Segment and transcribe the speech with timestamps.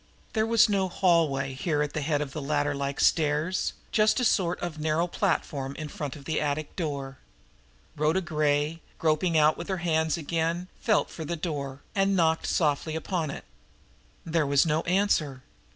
[0.33, 4.25] There was no hallway here at the head of the ladder like stairs, just a
[4.25, 7.19] sort of narrow platform in front of the attic door.
[7.95, 12.95] Rhoda Gray, groping out with her hands again, felt for the door, and knocked softly
[12.95, 13.45] upon it.
[14.25, 15.43] There was no answer.